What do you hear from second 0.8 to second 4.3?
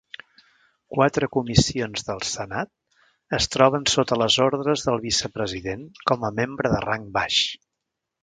Quatre comissions del senat es troben sota